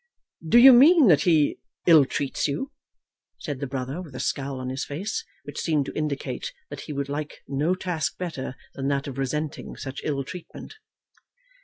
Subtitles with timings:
[0.43, 2.71] "Do you mean that he, ill treats you?"
[3.37, 6.91] said the brother, with a scowl on his face which seemed to indicate that he
[6.91, 10.73] would like no task better than that of resenting such ill treatment.